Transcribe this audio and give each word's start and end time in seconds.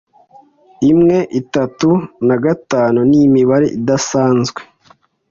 Imwe, 0.91 1.17
itatu, 1.41 1.89
na 2.27 2.35
gatanu 2.43 2.99
ni 3.09 3.17
imibare 3.27 3.67
idasanzwe. 3.77 4.61